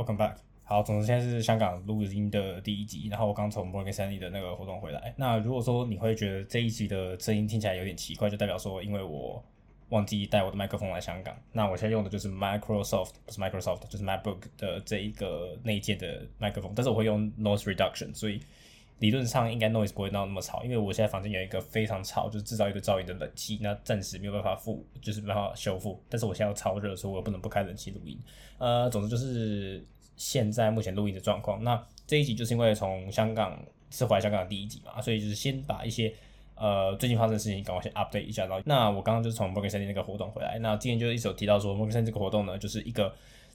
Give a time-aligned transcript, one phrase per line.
[0.00, 0.36] Welcome back。
[0.64, 5.12] 好，总之现在是香港录音的第一集，然后我刚从 Morgan Stanley 的那个活动回来。
[5.18, 9.44] 那如果说你会觉得这一集的声音听起来有点奇怪，就代表说因为我
[9.90, 11.36] 忘记带我的麦克风来香港。
[11.52, 18.40] 那我现在用的就是 Microsoft，不是 Microsoft，就是 MacBook 的这一个内建的麦克风，但是我会用 Noise Reduction，所以
[19.00, 20.62] 理论上应该 Noise 不会闹那么吵。
[20.62, 26.00] 因为我现在房间有一个非常吵，就是制造一个噪音的冷气，那暂时没有办法复，就是没办法修复。
[26.08, 28.16] 但是我现在要超热，所以我不能不开冷气录音。
[28.58, 29.84] 呃，总之就是
[30.16, 31.64] 现在目前录音的状况。
[31.64, 33.60] 那这一集就是因为从香港
[33.90, 36.12] 是回香港的第一集嘛，所以就是先把一些
[36.54, 38.44] 呃最近发生的事情赶快先 update 一下。
[38.46, 43.14] 然后，那我刚刚就是从摩根士丹利那个活动回来，那今天就一直有提到说摩根士丹利这个活动呢，就是一个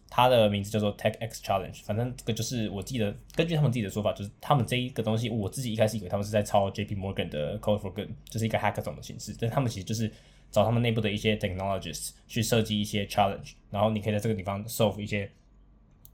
[0.09, 10.11] 它的名字叫做 Tech X Challenge，反正这个就是我记得根据他们自己的说法，就是他们这一个东西，我自己一开始以为他们是在抄 JP Morgan 的 Code for Good，就是一个 hackathon 的形式，但他们其实就是。
[10.51, 15.29] 找他们内部的一些 technologists 去设计一些 challenge，然后你可以在这个地方 solve 一些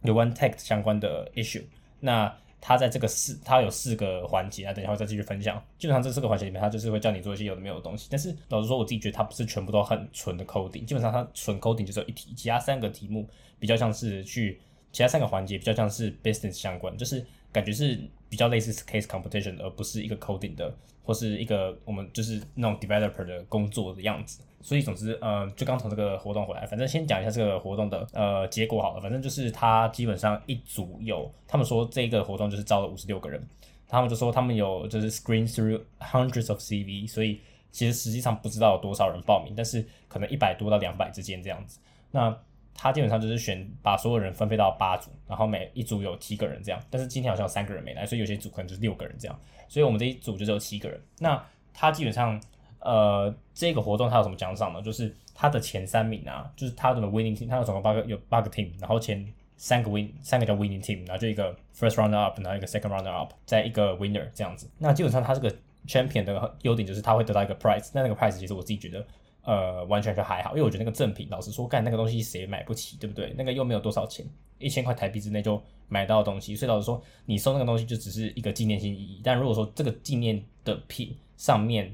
[0.01, 1.61] 有关 tech 相关的 issue。
[1.99, 5.61] 那他在这个四，他有四个环节啊，等一下会再继续分享。
[5.79, 8.07] 基本上这四个环节里面，他就是会叫你做一些有的没有的东西。
[8.11, 13.27] 但是老实说，我自己觉得他不是全部都很纯的 coding，基本上他纯 coding 就只有一题，其他三个题目
[13.59, 17.99] 比较像是去，其他三个环节比较像是 business 相关，就是感觉是
[18.29, 20.71] 比较类似 case competition，而不是一个 coding 的。
[21.03, 29.01] 或是一个我们就是那种 developer 的工作的样子，所以总之，呃，就刚从这个活动回来，反正先讲一下这个活动的呃结果好了。
[29.01, 33.45] 反正就是他基本上一组有，他们说这个活动就是招了五十六个人，
[33.87, 41.79] 他们就说他们有就是 screen through hundreds of CV，所以其实实际上不知道有多少人报名，但是可能一百多到两百之间这样子。
[42.11, 42.37] 那
[42.73, 46.81] 他基本上就是选把所有人分配到八组，然后每一组有七个人这样。
[46.89, 49.39] 但是今天好像有三个人没来，所以有些组可能就是六个人这样。
[49.67, 50.99] 所以我们这一组就只有七个人。
[51.19, 51.41] 那
[51.73, 52.41] 他基本上，
[52.79, 54.81] 呃，这个活动他有什么奖赏呢？
[54.81, 59.25] 就是他的前三名啊，就是他的 winning team，他有总共八个，有八个 team，然后前
[59.57, 64.69] 三个 win，三个叫 winning team，然后就一个 first RUN up，然后一个 second RUN up，再一个 winner 这样子。
[64.77, 65.53] 那基本上他这个
[65.87, 69.05] champion 的优点就是他会得到一个 prize，那那个 prize 其实我自己觉得。
[69.43, 73.33] 呃，完全就还好，因为我觉得那个赠品，老实说，干那个东西谁买不起，对不对？
[73.37, 74.25] 那个又没有多少钱，
[74.59, 79.19] 一千块台币之内就买到的东西，所以老实说，你收那个东西就只是一个纪念性意义。
[79.23, 81.91] 但如果说这个纪念的品上面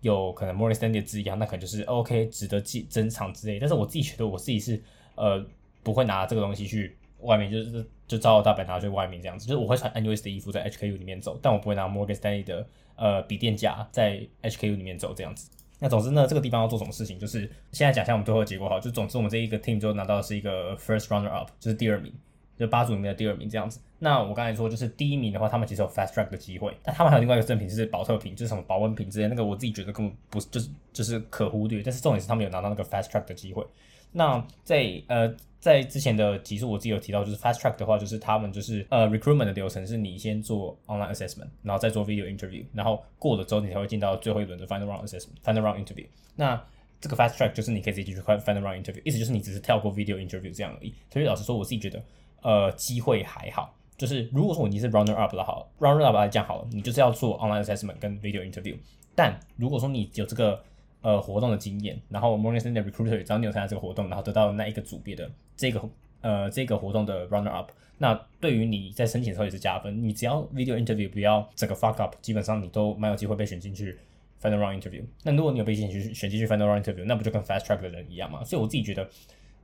[0.00, 3.60] 有可能 Morris Stanley 的字样，那可能就是 OK，值得记珍藏之类。
[3.60, 4.82] 但是我自己觉得我自己是
[5.14, 5.44] 呃
[5.82, 15.48] 不会拿这个东西去外面，就是就照照大白拿去外面这样子，就是我会穿 NUS 的衣服在 HKU 里面走，但我不会拿 Morgan Stanley 的呃笔电夹在 HKU 里面走这样子。
[15.80, 17.40] 那总之呢，这个地方要做什么事情，就是
[17.72, 18.78] 现在讲一下我们最后的结果哈。
[18.78, 22.12] 就总之我们这一个 team 就拿到的是一个 first runner up，就是第二名，
[22.56, 23.80] 就八组里面的第二名这样子。
[23.98, 31.82] 那我刚才说就是第一名的话，他们其实有 fast track 的机会，但他们还有另外一个赠品就是保特瓶，就是什么保温瓶之类，那个我自己觉得根本不是，就是就是可忽略。
[31.82, 33.64] 但是重点是他们有拿到那个 fast track 的机会。
[34.12, 35.34] 那在呃。
[35.60, 46.06] 在之前的集数，我自己有提到，就是 fast track 的话，就是他们就是呃 recruitment 的流程是你先做 online assessment，然后再做 video interview，然后过了之后你才会进到最后一轮的 final round assessment，final round interview。
[46.34, 46.58] 那
[46.98, 50.94] 这个 fast track 就是你可以自己去 final round interview，意思就是你只是跳过 video interview 这样而已。
[51.12, 52.02] 所以老实说，我自己觉得
[52.40, 58.74] 呃机会还好，就是如果说你是 runner up 的好，runner up 来讲好了，你就是要做 online assessment 跟 video interview。
[59.14, 60.64] 但如果说你有这个
[61.02, 65.80] 呃，活动的经验，然后 Morgan Stanley recruiter 只要你有参加这个活动，然后得到那一个组别的这个
[66.20, 70.02] 呃这个活动的 runner up，那对于你在申请的时候也是加分。
[70.02, 73.98] 你只要 video interview 不要整个 fuck up，基本上你都蛮有机会被选进去
[74.42, 75.02] final round interview。
[75.22, 78.44] 那如果你有被选进去选进去 final round interview，那不就跟 fast track 的人一样嘛？
[78.44, 79.08] 所以我自己觉得，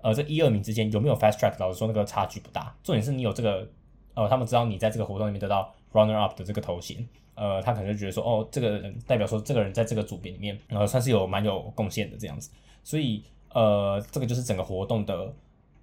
[0.01, 2.75] 呃，这一二名之间有没有 fast track，老实说那个差距不大。
[2.83, 3.69] 重点是你有这个，
[4.15, 7.07] 呃，他们知道你在这个活动里面得到 runner up 的这个头衔。
[7.35, 12.49] 呃，他可能就觉得说，哦，这个人代表说，这个人在这个组别里面，呃，算是有蛮有贡献的这样子，
[12.83, 15.31] 所以，呃，这个就是整个活动的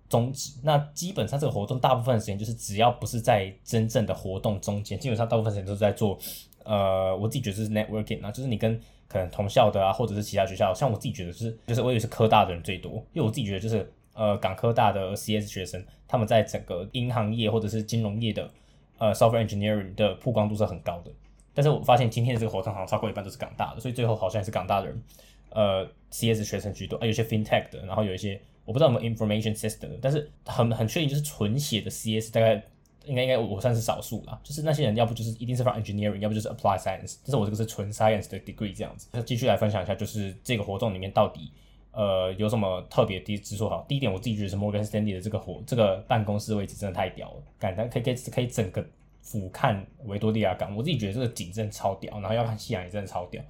[0.10, 0.54] 宗旨。
[0.64, 6.18] 那基本上这个活动大部分时间就是只要不是在真正的活动中间，基本上大部分时间都是在做，
[6.64, 18.50] 呃，我自己觉得是 networking 啊，就是你跟可能同校的啊，或者是其他学校，像我自己觉得是，就是我以为是科大的人最多，因为我自己觉得就是，呃，港科大的 CS 学生，他们在整个银行业或者是金融业的，
[18.98, 21.12] 呃，software engineering 的曝光度是很高的。
[21.54, 25.04] 但是我发现今天的这个活动好像超过一半都是港大的，所以最后好像也是港大的人，
[25.52, 32.64] 呃，CS 学生居多，啊，有些 FinTech 的，然后有一些我不知道有没有 Information System 的，但是很很确定就是纯写的 CS 大概
[33.06, 39.10] 应该应该我算是少数啦，就是那些人要不就是一定是 from Engineering，要不就是 Apply Science，但是我这个是纯 Science 的 Degree 这样子。
[39.12, 41.52] 那继续来分享一下，就是这个活动里面到底
[41.94, 43.70] 呃有什么特别的之处？
[43.70, 48.86] 好，第一点我自己觉得是摩根士丹利的这个火这个办公室位置真的太屌了，感觉可以可以可以整个。
[49.26, 53.42] 俯瞰维多利亚港，我自己觉得这个景真的超屌，然后要看夕阳也真的超屌。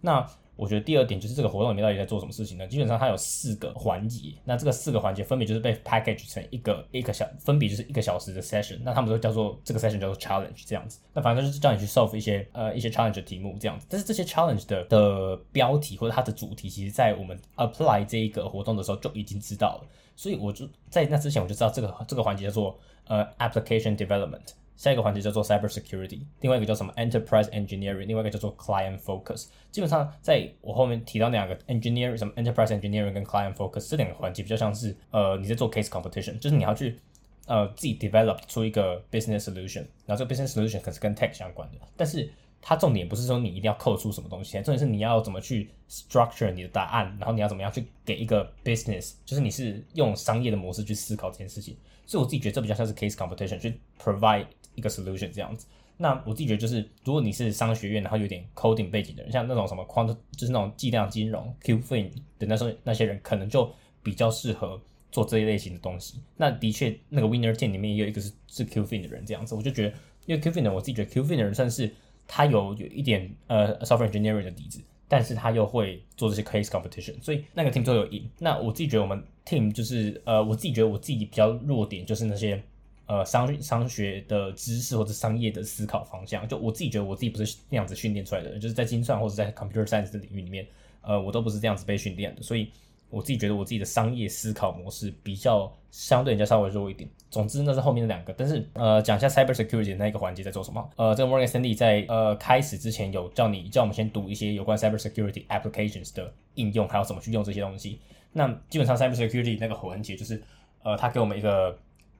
[0.00, 0.28] 那
[0.60, 2.66] 我觉得第二点就是这个活动里面到底在做什么事情呢？
[2.66, 11.00] 基本上它有四个环节，那这个四个环节分别就是被 package 成一个一个小，分别就是一个小时的 session，那他们都叫做这个 session 叫做 challenge 这样子。
[11.14, 13.86] 那反正就是叫你去 solve 一些呃一些 challenge 的题目这样子。
[13.88, 19.88] 但是这些 challenge 的的标题或者它的主题，其实在我们 apply 这一个活动的时候就已经知道了。
[20.14, 24.52] 所以我就在那之前我就知道这个这个环节叫做呃 application development。
[24.80, 29.48] 下一个环节叫做 cyber security，另外一个叫什么 enterprise engineering，另外一个叫做 client focus。
[29.70, 36.98] 基本上在我后面提到那两个 engineering，什么 enterprise engineering 跟 client focus 这两个环节比较像是呃你在做 case competition，就是你要去
[37.44, 42.32] 呃自己 develop 出一个 business solution，然后这个 business solution 可是跟 tech 相关的，但是
[42.62, 51.76] 它重点不是说你一定要扣出什么东西，重点是你要怎么去 structure 你的答案，然后你要怎么样去给一个 business，就是你是用商业的模式去思考这件事情。
[52.10, 55.64] 所以我自己觉得这比较像是 case competition，去 provide 一个 solution 这样子，
[55.96, 63.72] 那我自己觉得就是，如果你是商学院，然后有点 coding 背景的人，像那种什么 quant，就是那种计量金融 QFIN 的那时那些人，可能就
[64.02, 66.18] 比较适合做这一类型的东西。
[66.36, 69.94] 那的确，那个 winner team 里面也有一个是是 QFIN 的人这样子，我就觉得，
[70.26, 71.88] 因为 QFIN 的，我自己觉得 QFIN 的人算是
[72.26, 74.80] 他有有一点呃 software engineering 的底子，
[75.10, 78.26] 但是他又会做这些 case competition，所以那个 team 都有赢。
[78.38, 82.62] 那我自己觉得我们 team 就是呃，我自己觉得我自己比较弱点就是那些。
[83.06, 90.64] 呃，商商学的知识或者商业的思考方向，就我自己觉得我自己不是那样子训练出来的，就是在精算或者在 computer science 的领域里面，
[91.02, 92.70] 呃，我都不是这样子被训练的，所以
[93.10, 97.08] 我自己觉得我自己的商业思考模式比较相对人家稍微弱一点。
[97.30, 100.90] 总之那是后面的两个，但是呃，讲一下 cyber security 那一个环节在做什么。
[100.96, 108.00] 呃，这个 Morgan Stanley 在呃开始之前有叫你叫我们先读一些有关 cyber security applications 的应用，还有怎么去用这些东西。
[108.32, 110.42] 那基本上 cyber security 那个环节就是
[110.82, 111.76] 呃，他给我们一个。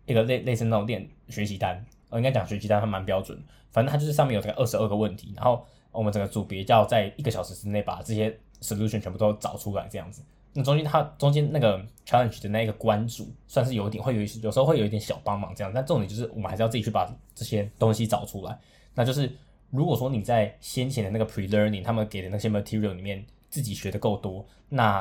[0.07, 3.41] 一个类类似那种练学习单，呃应该讲学习单还蛮标准。
[3.71, 10.21] 反正它就是上面有这个二十二个问题，然后我们整个组别要在一个小时之内把这些 solution 全部都找出来这样子。
[10.52, 18.58] 那中间它中间那个 challenge 的那个关主算是有一点会有一有时候会有一点小帮忙这样，但重点就是我们还是要自己去把这些东西找出来。
[18.94, 19.31] 那就是
[19.70, 25.00] 如果说你在先前的那个 pre learning 他们给的那些 material 里面自己学的够多，那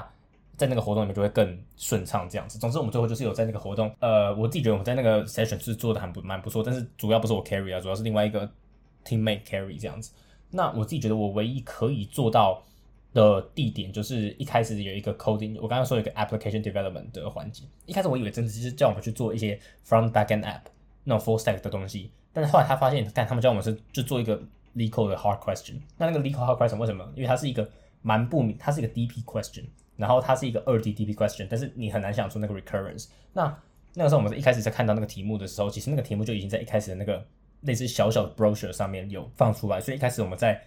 [0.55, 2.59] 在那个活动里面就会更顺畅，这样子。
[2.59, 8.47] 总之，我们最后就是有在那个活动，呃，我自己觉得我们在那个 session 是做的很不蛮不错，但是主要不是我 carry 啊，主要是另外一个
[9.05, 10.11] teammate carry 这样子。
[10.51, 12.61] 那我自己觉得我唯一可以做到
[13.19, 17.63] 的地点就是一开始有一个 coding，我刚刚说有一个 application development 的环节。
[17.86, 20.62] 一开始我以为真的是叫我们去做一些 front back end app
[21.04, 24.39] 那种 full stack 的东西，但是后来他发现，但他们叫我们是就做一个
[24.75, 25.75] legal 的 hard question。
[25.98, 27.04] 那那个 legal hard question 为什么？
[27.16, 27.69] 因为它是一个
[28.01, 29.66] 蛮不明，它是一个 DP question。
[29.98, 33.07] 然后它是一个二 D DP question，但是你很难想出那个 recurrence。
[33.33, 33.54] 那
[33.95, 37.21] 那个时候我们一开始在看到那个题目的时候，其实那个题目就已经在一开始的那个
[37.63, 39.81] 类似小小的 brochure 上面有放出来。
[39.81, 40.62] 所以一开始我们在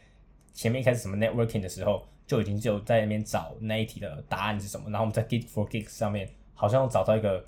[0.52, 4.90] 前面一开始什么 networking 的时候，就已经就在那边找那一题的答案是什么。
[4.90, 7.44] 然后我们在 Git for Git 上面好像找到一个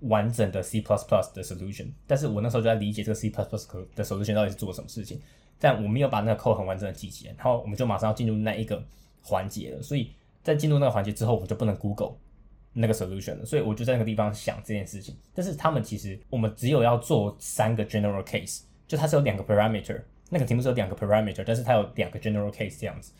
[0.00, 1.88] 完整的 C++ 的 solution。
[2.06, 5.20] 但是我那时候就在理解这个 C++ 的 solution 到底是做什么事情，
[5.58, 7.34] 但我没有把那个 code 很完整的记起来。
[7.36, 8.82] 然后我们就马上要进入那一个
[9.22, 10.12] 环节了，所以。
[10.40, 12.14] 在进入那个环节之后，我就不能 Google
[12.72, 15.14] 那个 solution 了，所以我就在那个地方想这件事情。
[15.34, 20.00] 但是他们其实我们只有要做三个 general case，就它是有两个 parameter，
[20.30, 23.12] 那个题目是有两个 parameter，但是它有两个 general case 这样子。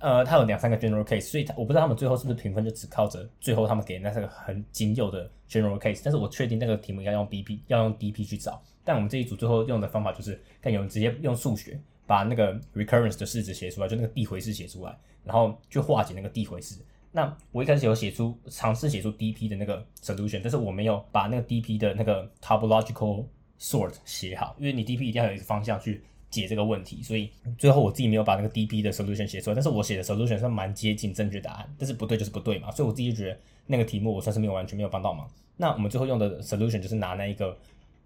[0.00, 6.00] 呃，它有两三个 general case，所以它我不知道他们最后是不是评分就只靠着最后他们给那三个很仅有的 general case。
[6.04, 8.60] 但是我确定那个题目要用 BP，要用 DP 去找。
[8.82, 14.98] 但我们这一组最后用的方法就是，看有人直接用数学把那个 recurrence 的式子写出来，就那个递回式写出来。
[15.22, 16.76] 然后去化解那个递回式。
[17.12, 23.26] 那我一开始有写出尝试写出 DP 的那个 solution，但是我没有把那个 DP 的那个 topological
[23.60, 29.54] sort 写好，因为你 DP 一定要有一个方向去解这个问题，所以最后我自己没有把那个 DP 的 solution 写出来。
[29.54, 35.28] 但是我写的 solution 是蛮接近正确答案，但是不对就是不对嘛，所以我自己觉得那个题目我算是没有完全没有帮到忙。
[35.56, 37.56] 那我们最后用的 solution 就是拿那一个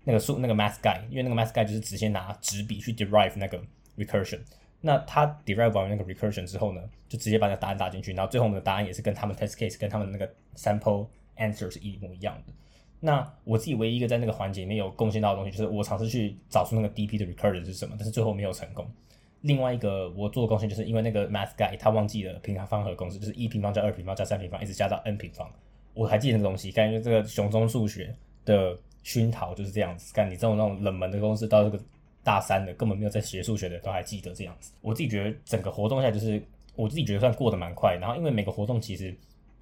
[0.05, 3.61] 那个数那个 math guy，因为那个 math guy 就是直接拿纸笔去 derive 那个
[3.97, 4.41] recursion。
[4.81, 12.53] 那他 derive 完那个 recursion 之后呢，就直接把那个答案打进去，然后最后我们的答案也是跟他们 test case 跟他们那个 sample answer 是一模一样的。
[13.05, 18.87] 那我自己唯一一个在那个环节里面有贡献到的东西，就是我尝试去找出那个 DP 的 recursion 是什么，但是最后没有成功。
[19.43, 25.49] 另外一个我做的贡献，就是因为那个 math guy 他忘记了平方方和公式，就是一平方加二平方加三平方，一直加到 n 平方。
[25.93, 30.13] 我还记得那个东西，感觉这个熊中数学的熏陶就是这样子。
[30.15, 31.79] 干你这种那种冷门的公式到这个。
[32.25, 36.43] 大三的根本没有在学数学的都还记得这样子，我自己觉得整个活动下就是
[36.75, 39.15] 我自己觉得算过得蛮快，然后因为每个活动其实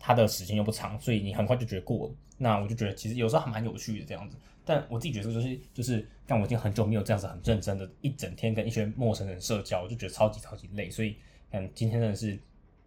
[0.05, 2.15] 它的时间又不长，所以你很快就觉得过了。
[2.39, 11.15] 那我就觉得其实有时候还蛮有趣的这样子，但我自己觉得就是就是，但我已经很久没有这样子很认真的一整天跟一群陌生人社交，我就觉得超级超级累，所以
[11.53, 12.37] 嗯今天真的是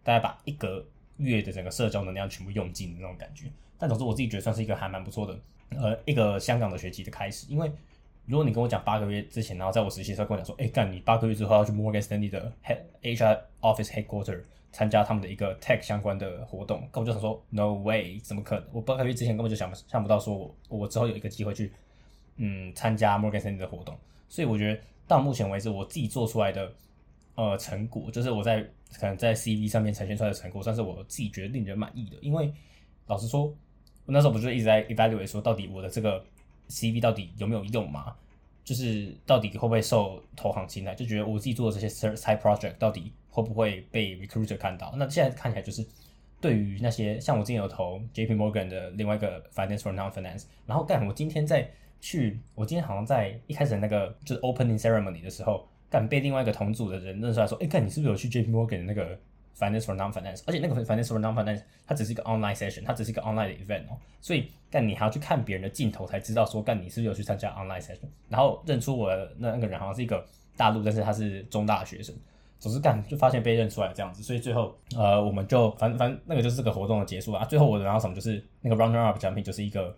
[0.02, 3.46] 大家把一个月的整个社交能量全部用尽的那种感觉。
[3.78, 5.38] 但总之我自己觉得算是一个还蛮不错的，
[5.70, 7.46] 呃，一个香港的学期的开始。
[7.48, 7.70] 因为
[8.26, 14.42] 如果你跟我讲八个月之前，然后在我实习的时候跟我讲说，哎，干你八个月之后要去 Morgan Stanley 的 Head HR Office Headquarter
[14.76, 18.64] 参加他们的一个 Tech 相关的活动，根本就想说 No way，怎么可能？
[18.72, 21.72] 我八个月之前根本就想想不到说我我之后有一个机会去
[22.36, 23.96] 嗯参加 Morgan Stanley 的活动。
[24.28, 24.78] 所以我觉得
[25.08, 26.70] 到目前为止我自己做出来的
[27.36, 28.60] 呃成果，就是我在
[29.00, 32.16] 可能在 CV 上面呈现出来的成果，算是我自己觉得令人满意的。
[32.20, 32.52] 因为
[33.06, 33.54] 老实说。
[34.08, 36.24] 我那时候不就一直在 evaluate 说，到底我的这个
[36.68, 38.14] CV 到底有没有用嘛？
[38.62, 40.94] 就是到底会不会受投行青睐？
[40.94, 44.90] 就觉得我自己做的这些 side project 到底会不会被 recruiter 看到？
[44.96, 45.86] 那现在看起来就是，
[46.40, 51.68] 对于那些像我之前有投 JP Morgan 的另外一个 finance for non-finance，然后干我今天在
[52.00, 59.18] 去，我今天好像在一开始那个就是 opening ceremony 的时候，干被另外一个同组的人认出来说，哎，看你是不是有去 JP Morgan 的那个
[59.58, 70.26] ？Finance for non-finance，而且那个 Finance for non-finance 它只是一个 online session，它只是一个 online 的 event 哦，所以干你还要去看别人的镜头才知道说干你是不是有去参加 online session，然后认出我的那那个人好像是一个
[70.56, 72.14] 大陆，但是他是中大学生，
[72.66, 79.96] 总是干就发现被认出来这样子，所以最后呃我们就反反正那个就是这个活动的结束啊，最后我拿到什么就是那个 runner up 奖品就是一个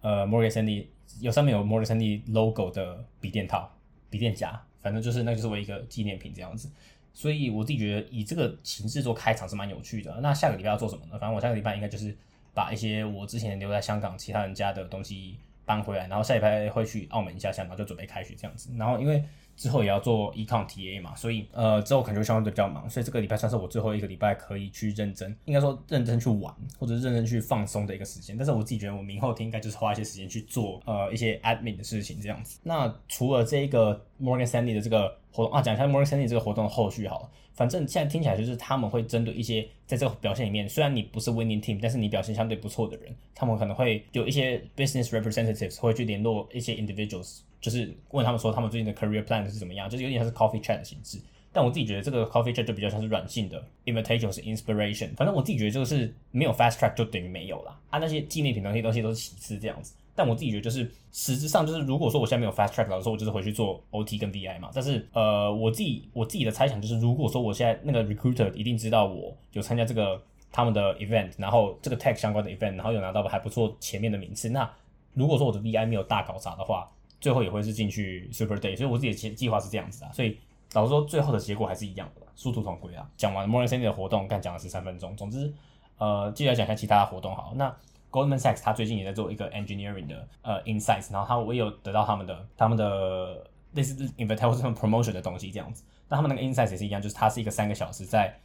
[0.00, 0.86] 呃 Morgan Stanley
[1.20, 3.70] 有上面有 Morgan Stanley logo 的笔电套
[4.10, 6.68] 笔电夹，反正就是那就是我一个纪念品这样子。
[7.12, 10.18] 所以我自己觉得以这个形式做开场是蛮有趣的。
[10.20, 11.18] 那下个礼拜要做什么呢？
[11.18, 12.16] 反正我下个礼拜应该就是
[12.54, 18.70] 把一些我之前留在香港其他人家的东西搬回来，然后下礼拜会去澳门一下下，然后就准备开学这样子。
[18.76, 19.24] 然后因为
[19.58, 28.36] 之后也要做 econ TA 嘛，所以呃之后可能就相对比较忙，所以这个礼拜算是我最后一个礼拜可以去认真，应该说认真去玩或者认真去放松的一个时间。
[28.36, 32.60] 但是我自己觉得我明后天应该就是花一些时间去做呃一些 admin 的事情这样子。
[32.62, 37.30] 那除了这个 Morgan Stanley 的这个活动啊，讲一下 Morgan Stanley 这个活动的后续好了。
[37.52, 47.40] 反正现在听起来就是他们会针对一些在这个表现里面，虽然你不是 winning team，但是你表现相对不错的人，他们可能会有一些 business representatives 会去联络一些 individuals。
[47.60, 51.18] 就是问他们说他们最近的 career plan 是怎么样，就是有点像是 coffee chat 的形式。
[51.50, 55.14] 但我自己觉得这个 coffee chat 就比较像是软性的 invitation 是 inspiration。
[55.16, 57.76] 反正我自己觉得这个是没有 fast track 就等于没有啦。
[57.88, 59.94] 啊，那些纪念品那些东西都是其次这样子。
[60.14, 64.70] 但我自己觉得就是实质上就是如果说我现在没有 fast track 的时候，我就是回去做 OT 跟 VI 嘛。
[64.74, 70.22] 但是呃，我自己我自己的猜想就是如果说我现在那个 recruiter 一定知道我有参加这个
[70.52, 74.70] 他们的 event，然后这个 tech 相关的 event，然后有拿到还不错前面的名次，那
[75.14, 76.88] 如果说我的 VI 没有大搞砸的话。
[77.20, 80.38] 最后也会是进去 Super Day，所以我自己的计计划是这样子啊，所以
[80.74, 83.08] 老实说，最后的结果还是一样的，殊途同归啊。
[83.16, 85.16] 讲完 Morgan Stanley 的活动，刚讲了十三分钟。
[85.16, 85.52] 总之，
[85.96, 87.52] 呃，接下来讲一下其他的活动好。
[87.56, 87.74] 那
[88.10, 95.82] Goldman Sachs 他最近也在做一个 Engineering 的呃 Insights，然后他我也有得到他们的他们的类似 Invitation Promotion 的东西这样子。
[96.08, 98.38] 那他们那个 Insights 也是一样，就是它是一个三个小时在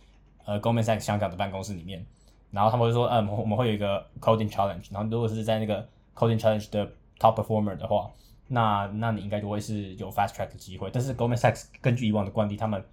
[0.46, 2.06] 呃 Goldman Sachs 香港的办公室里面，
[2.51, 6.88] 然后他们会说，嗯，我们会有一个 Coding Challenge，然后如果是在那个 Coding Challenge 的
[7.20, 8.10] Top Performer 的话。
[8.53, 12.83] 那那你应该就会是有 fast track 的机会，但是 Goldman Sachs 根据以往的惯例，他们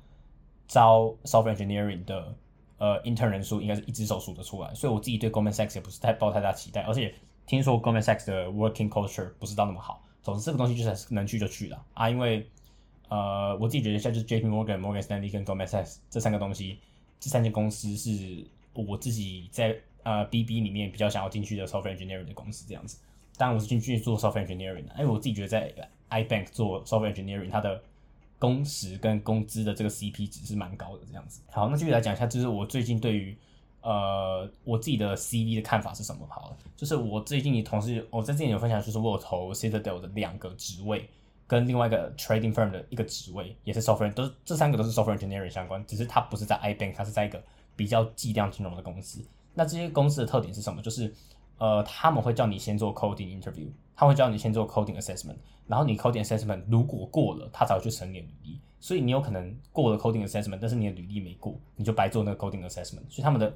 [0.67, 2.35] 招 software engineering 的
[2.79, 7.15] 呃 intern 人数应该是一只手数得出来，所以我自己对 Goldman Sachs 也不是太抱太大期待，而且
[7.47, 10.03] 听说 Goldman Sachs 的 working culture 不是到那么好。
[10.23, 12.49] 总之这个东西就是能去就去了啊，因为
[13.09, 16.79] 呃我自己觉得像就是 JP Morgan、Morgan Stanley 跟 Goldman Sachs 这三个东西，
[17.19, 22.99] 这三间公司是我自己在呃 BB 里面比较想要进去的 software engineering 的公司这样子。
[23.41, 25.73] 当我是进去做 software engineering 的，因为我自己觉得在
[26.11, 27.83] iBank 做 software engineering，它的
[28.39, 31.41] 工时跟工资的这个 CP 值是蛮高的这样子。
[31.51, 33.35] 好，那继续来讲一下，就是我最近对于
[33.81, 36.27] 呃我自己的 CV 的看法是什么？
[36.29, 41.09] 好了，就是我最近同事我在这里有分享，就是我有投 Citadel 的两个职位，
[41.47, 47.43] 跟另外一个 trading firm 的一个职位，也是 software，都是这三个都是 software engineering 相关，只是它不是在 iBank，它是在一个
[47.75, 49.25] 比较计量金融的公司。
[49.55, 50.83] 那这些公司的特点是什么？
[50.83, 51.11] 就是
[51.61, 55.37] 呃，他们会叫你先做 coding interview，他会叫你先做 coding assessment，
[55.67, 58.61] 然后你 coding assessment 如果过了，他才会去审你的履历。
[58.81, 63.05] 所以你有可能过了 coding assessment，但是你的履历没过，你就白做那个 coding assessment。
[63.11, 63.55] 所以他们的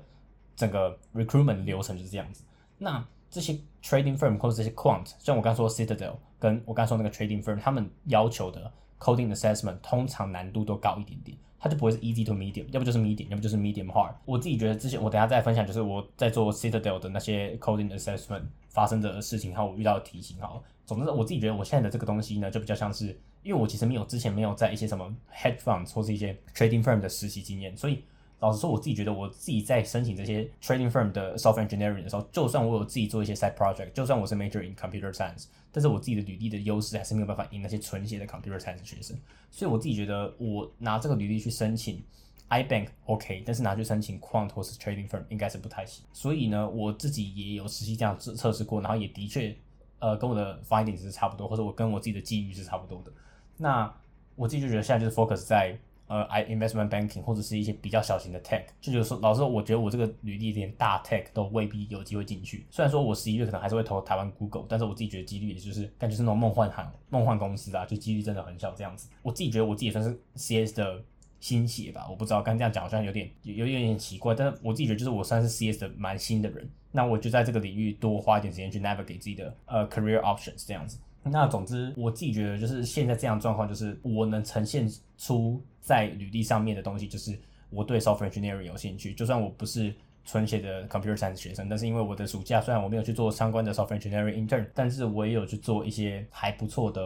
[0.55, 2.45] 整个 recruitment 流程就是这样子。
[2.77, 8.71] 那这些 trading firm 或者这些 quant，像我刚说 Citadel，跟我刚说那个 trading firm，他们要求的
[9.05, 11.37] coding assessment 通常难度都高一点点。
[11.59, 14.13] 它就不会是 easy to medium，要不就是 medium，要不就是 medium hard。
[14.27, 20.39] 我自己觉得之前我等下再分享，就是我在做 Citadel 的那些 coding assessment 发生的事情，还有我遇到的题型。
[20.41, 28.03] 好，总之我自己觉得我现在的这个东西呢，就比较像是，因为我其实没有之前没有在一些什么 hedge fund 或是一些 trading firm 的实习经验，所以。
[28.41, 39.17] 老实说，我自己觉得我自己在申请这些 trading firm 的 software engineering 的时候，就算我有自己做一些 side project，就算我是 major in computer science，但是我自己的履历的优势还是没有办法赢那些纯写的 computer science 学生。
[39.51, 42.03] 所以我自己觉得，我拿这个履历去申请
[42.51, 46.05] iBank OK，但是拿去申请 Quant 或是 Trading Firm 应该是不太行。
[46.13, 49.57] 所以呢，我自己也有实际这样测测试过，然后也的确，
[50.01, 53.13] 呃，跟我的 findings 是差不多，或者我跟我自己的机遇是差不多的。
[53.57, 53.91] 那
[54.37, 55.79] 我自己就觉得现在就是 focus 在。
[56.07, 62.67] 呃，investment banking 或者是一些比较小型的 tech，就觉得说，老实说，我觉得我这个履历连大 tech 都未必有机会进去。
[62.71, 69.09] 虽然说我十一月可能还是会投台湾 Google，但是我自己觉得几率也就是感觉是那种梦幻行、梦幻公司啊，就几率真的很小这样子。
[69.23, 71.03] 我自己觉得我自己算是 CS 的
[71.41, 80.99] 新血吧，我不知道刚这样讲好像有点有有点奇怪，但是我自己觉得就是我算是 CS 的蛮新的人，那我就在这个领域多花一点时间去 navigate 自己的呃 career options 这样子。
[81.25, 87.39] 那总之，我自己觉得就是现在这样状况，就是我能呈现出在履历上面的东西，就是
[87.71, 89.15] 我对 software engineering 有兴趣。
[89.15, 97.01] 就算我不是纯写的 computer science 学生，但是因为我的暑假虽然我没有去做相关的 software engineering intern，但是我也有去做一些还不错的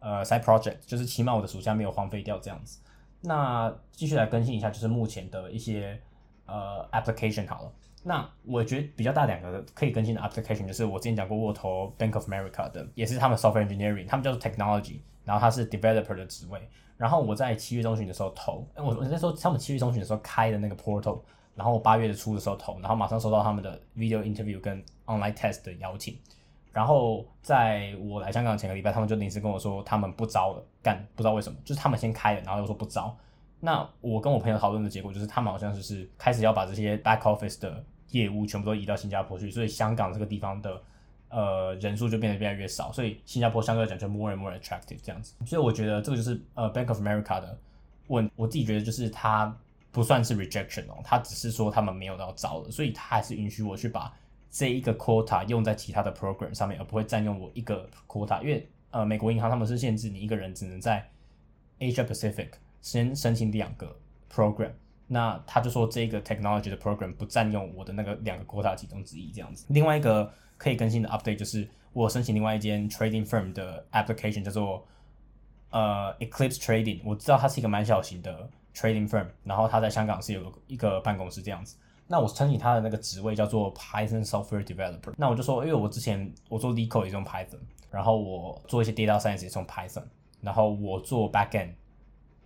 [0.00, 2.78] 呃 side project，就是起码我的暑假没有荒废掉这样子。
[3.20, 6.00] 那继续来更新一下，就是目前的一些
[6.46, 7.72] 呃 application 好了。
[8.06, 16.60] 那我觉得比较大两个可以更新的 application，就是我之前讲过，我投 Bank of America 的，也是他们 software engineering，他们叫做 technology，然后他是 developer 的职位。
[16.98, 21.18] 然后我在七月中旬的时候投，我我那时候他们七月中旬的时候开的那个 portal，
[21.54, 26.16] 然后我八月初的时候投，然后马上收到他们的 video interview 跟 online test 的邀请。
[26.72, 33.16] 然后在我来香港前个礼拜，他们就临时跟我说他们不招了，干不知道为什么，就是他们先开了，然后又说不招。
[33.60, 37.82] 那我跟我朋友讨论的结果就是，他们好像就是开始要把这些 back office 的
[38.14, 40.80] 业务全部都移到新加坡去，所以香港这个地方的
[41.28, 45.34] 呃人数就变得越来越少，所以新加坡相对来讲就 more and more attractive 这样子。
[45.44, 47.58] 所以我觉得这个就是呃 Bank of America 的
[48.06, 49.52] 问，我自己觉得就是它
[49.90, 54.14] 不算是 rejection 哦，它只是说他们没有要招了，所以它还是允许我去把
[54.48, 58.40] 这一个 quota 用在其他的 program 上面，而不会占用我一个 quota。
[58.40, 61.04] 因为呃美国银行他们是限制你一个人只能在
[61.80, 63.96] Asia Pacific 先申请两个
[64.32, 64.70] program。
[65.06, 69.66] 那他就说这个 technology 的 program 不占用我的那个两个 quota 其中之一这样子。
[69.68, 74.86] 另外一个可以更新的 update 就是我申请另外一间 trading firm 的 application 叫做
[75.70, 77.02] 呃 Eclipse Trading。
[77.04, 81.76] 我知道它是一个蛮小型的 trading firm，然后它在香港是有一个办公室这样子。
[82.06, 85.12] 那我申请它的那个职位叫做 Python software developer。
[85.16, 90.04] 那我就说，因为我之前我做 legal 也用 Python，然后我做一些 data science 也用 Python，
[90.40, 91.74] 然后我做 backend。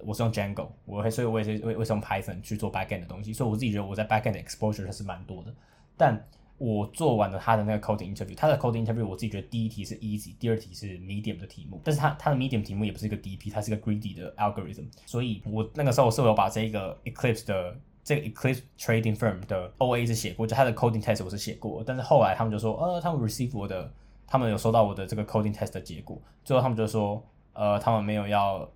[0.04, 5.52] 我是用 Django，我所以我也是为为什么 Python 去做 backend 的东西，所以我自己觉得我在 backend 的 exposure 是蛮多的。
[5.96, 6.24] 但
[6.56, 14.86] 我做完了他的那个 coding interview，他的 coding interview 我自己觉得第一题是 easy，第二题是 medium 的题目，但是他他的 medium 题目也不是一个 DP，它是一个 greedy 的 algorithm。
[15.06, 23.92] 所以我那个时候是有把这个 Eclipse 的这个 Eclipse Trading Firm 的 OA 是写过，就他的 coding test 我是写过，但是后来他们就说，呃，他们 receive 我的，
[24.26, 28.68] 他们有收到我的这个 coding test 的结果，最后他们就说，呃，他们没有要。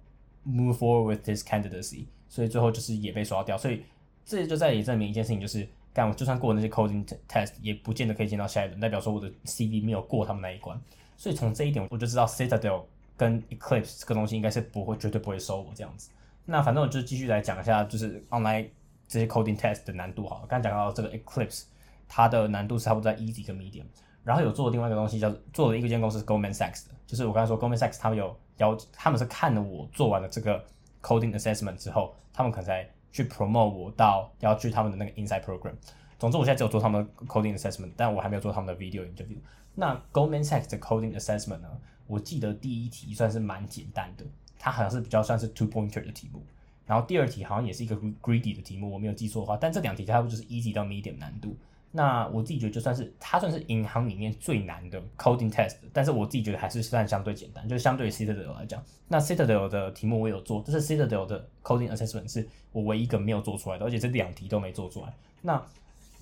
[0.44, 3.84] Move forward with this candidacy，所以最后就是也被刷掉，所以
[4.24, 10.76] 这就在也证明一件事情，就是干我就算过那些 coding test，也不见得可以进到下一轮，代表说我的 CV 没有过他们那一关。
[11.16, 12.82] 所以从这一点我就知道 Citadel
[13.16, 16.10] 跟 Eclipse 这个东西应该是不会绝对不会收我这样子。
[16.44, 18.66] 那反正我就继续来讲一下，就是 online
[19.06, 20.44] 这些 coding test 的难度好。
[20.48, 21.66] 刚讲到这个 Eclipse，
[22.08, 23.84] 它的难度是差不多在 easy 跟 medium。
[24.24, 30.64] 然后有做另外一个东西，叫做了一个间公司 Goldman Sachs 的，就是我刚才说 Goldman Sachs 他们有要，他们是看了我做完了这个
[31.02, 35.74] coding assessment 之后，他们可能才去 promote 我到要去他们的那个 inside program。
[36.18, 39.36] 总之我现在只有做他们 coding assessment，但我还没有做他们的 video interview。
[39.74, 41.68] 那 Goldman Sachs 的 coding assessment 呢，
[42.06, 44.24] 我记得第一题算是蛮简单的，
[44.58, 46.40] 它好像是比较算是 two pointer 的题目，
[46.86, 51.56] 然后第二题好像也是一个 greedy 的题目，我没有记错的话，但这两题差不多就是 easy 到 medium 难度。
[51.94, 58.82] 那我自己觉得就算是它算是银行里面最难的 coding test，但是我自己觉得还是算相对简单，就是相对于 Citadel 来讲。
[59.08, 65.14] 那 Citadel 的题目我有做，但是 Citadel 的 coding assessment 是我唯一一个没有做出来的，而且这两题都没做出来。
[65.42, 65.62] 那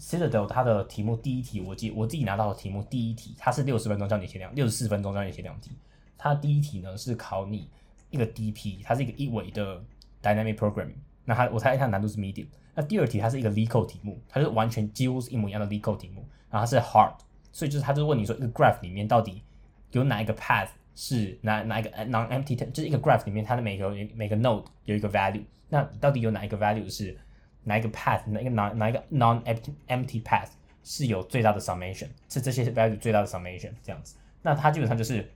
[0.01, 5.71] Citadel 它的题目第一题，我记我自己拿到的题目第一题，它是六十分钟教你写两，六十四分钟教你写两题。
[6.19, 7.69] 它第一题呢是考你
[8.11, 9.81] 一个 DP，它是一个一维的
[10.21, 10.97] dynamic programming。
[11.31, 12.49] 那它我猜它难度是 medium。
[12.75, 17.13] 那第二题它是一个 legal 题目，它是完全几乎是一模一样的 legal 题目，然后它是 hard，
[17.53, 19.45] 所以就是它就问你说一个 graph 里面到底
[19.93, 27.17] 有哪一个 path 是哪哪一个 non-empty，就是一个 graph 里面它的每个每个 node 有一个 value，那到底有哪一个 value 是
[27.63, 30.49] 哪一个 path，哪一个哪哪一个 non-empty path
[30.83, 35.31] 是有最大的 summation，是这些 value 最大的 summation 这样子，那它基本上就是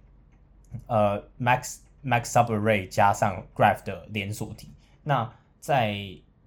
[0.89, 4.71] 呃 max max subarray 加上 graph 的连锁题，
[5.05, 5.31] 那
[5.65, 5.93] 在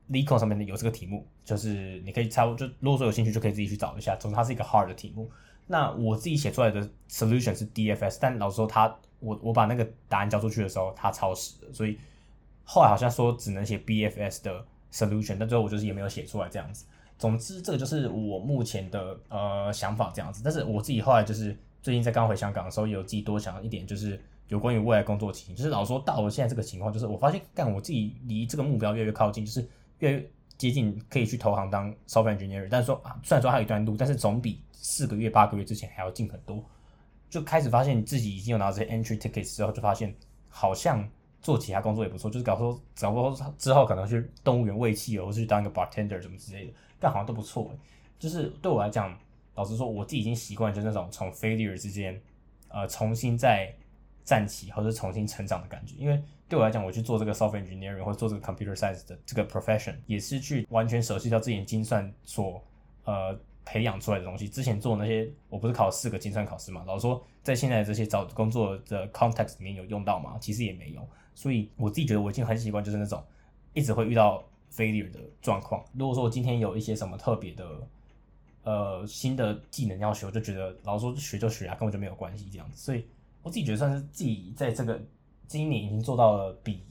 [0.10, 4.16] l e c o 上面有这个题目，就是你可以差不多就如果说有兴趣就可以自己去找一下。
[4.16, 5.28] 总之它是一个 hard 的题目。
[5.66, 11.98] 那我自己写出来的 solution 是 DFS，但老实说他我我把那个答案交出去的时候，他超时了，所以
[12.64, 16.86] 后来好像说只能写 BFS 的 solution，但最后我就是也没有写出来这样子。
[17.18, 20.44] 总之，这个就是我目前的呃想法这样子。
[20.44, 25.56] 但是我自己后来就是最近在刚回香港的时候，有自己多想一点，就是有关于未来工作情形。
[25.56, 29.68] 就是老说到了现在这个情况，就是我发现干我自己离这个目标越来越靠近，就是
[30.00, 32.68] 越来越接近可以去投行当 software engineer。
[32.70, 36.64] 但是说啊，虽然说还有一段路，但是总比四个月、八个月之前还要近很多。
[37.30, 40.16] 就开始发现自己已经有拿这些 entry tickets 之后，就发现
[40.48, 41.06] 好像
[41.42, 42.32] 做其他工作也不错。
[42.32, 46.74] 就是搞说，搞说之后可能去动物园喂气，或是去当一个 bartender 什么之类的。
[47.00, 47.70] 但好像都不错
[48.18, 49.16] 就是对我来讲，
[49.56, 52.20] 老实说，我自己已经习惯，就是那种从 failure 之间，
[52.70, 53.72] 呃，重新再
[54.28, 55.96] 站起，或者重新成长的感觉。
[55.98, 62.62] 因为对我来讲，我去做这个 software engineering 或者做这个 computer science 的这个 profession，也是去完全舍弃掉自己精算所
[63.06, 64.50] 呃培养出来的东西。
[64.50, 66.84] 之前做那些，我不是考四个精算考试嘛？
[66.86, 70.38] 老实说，在现在这些找工作的 context 里面有用到吗？
[70.42, 71.08] 其实也没有。
[71.34, 73.24] 所以我自己觉得我已经很习惯，就是那种
[73.74, 74.44] 一直会遇到。
[74.70, 75.82] failure 的状况。
[75.94, 77.66] 如果说我今天有一些什么特别的，
[78.64, 82.78] 呃，新的技能要学，我就觉得老师说学就学啊，根本就没有关系这样子。
[82.78, 83.08] 所以
[83.48, 85.02] 我自己觉得算是自己在这个
[85.48, 86.84] 今年已经做到了比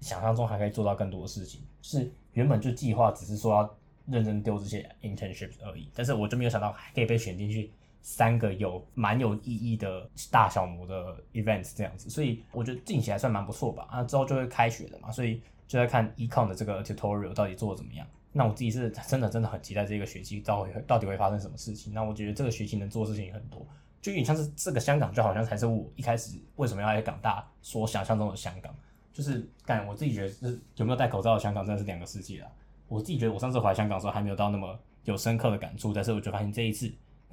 [0.00, 1.60] 想象中还可以做到更多的事情。
[1.82, 12.08] 是原本就计划只是说要认真丢这些 internships 而已，但是我就没有想到还可以被选进去三个有蛮有意义的大小模的 events 这样子。
[12.08, 13.86] 所以我觉得进起来算蛮不错吧。
[13.90, 15.42] 啊，之后就会开学了嘛，所以。
[15.68, 18.06] 就在看 econ 的这个 tutorial 到底做的怎么样。
[18.30, 21.92] 那我自己是真的真的很期待这个学期到底到底会发生什么事情。
[21.92, 23.66] 那我觉得这个学期能做的事情很多，
[24.06, 28.72] 就有点像是这个香港就好像才是我一开始为什么要来港大所想象中的香港。
[29.12, 32.48] 就是干我自己觉得是有没有戴口罩的香港真的是两个世界啊。
[32.86, 36.88] 我自己觉得我上次回香港的时候还没有到那么有深刻的感触，但是我就发现这一次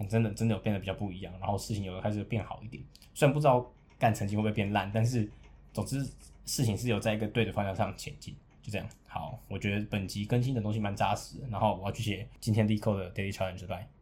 [0.10, 2.84] 真的真的有变得比较不一样，然后事情有开始变好一点。
[3.14, 5.30] 虽然不知道干成绩会不会变烂，但是
[5.72, 6.04] 总之。
[6.46, 8.86] 事情是有在一个对的方向上前进，就这样。
[9.08, 13.88] 好，我觉得本集更新的东西蛮扎实，然后我要去写今天立刻的 daily challenge，拜。